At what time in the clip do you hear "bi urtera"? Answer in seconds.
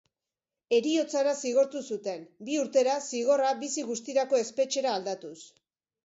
2.47-2.95